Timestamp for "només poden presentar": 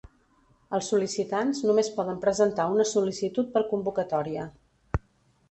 1.71-2.67